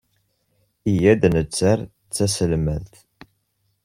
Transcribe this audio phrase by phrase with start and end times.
[0.91, 1.79] Iyya ad netter
[2.15, 2.93] taselmadt.